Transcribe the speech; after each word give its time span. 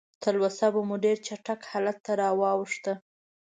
تلوسه 0.23 0.67
به 0.73 0.81
مو 0.87 0.95
ډېر 1.05 1.17
چټک 1.27 1.61
حالت 1.71 1.97
ته 2.05 2.13
واوښته. 2.41 2.93